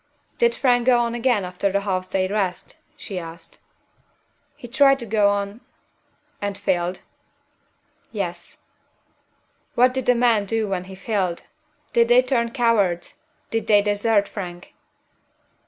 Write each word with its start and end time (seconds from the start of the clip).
"Did 0.39 0.55
Frank 0.55 0.87
go 0.87 0.97
on 0.97 1.13
again 1.13 1.45
after 1.45 1.71
the 1.71 1.81
half 1.81 2.09
day's 2.09 2.31
rest?" 2.31 2.75
she 2.97 3.19
asked. 3.19 3.59
"He 4.55 4.67
tried 4.67 4.97
to 4.97 5.05
go 5.05 5.29
on" 5.29 5.61
"And 6.41 6.57
failed?" 6.57 7.01
"Yes." 8.11 8.57
"What 9.75 9.93
did 9.93 10.07
the 10.07 10.15
men 10.15 10.45
do 10.45 10.67
when 10.67 10.85
he 10.85 10.95
failed? 10.95 11.43
Did 11.93 12.07
they 12.07 12.23
turn 12.23 12.49
cowards? 12.49 13.19
Did 13.51 13.67
they 13.67 13.83
desert 13.83 14.27
Frank?" 14.27 14.73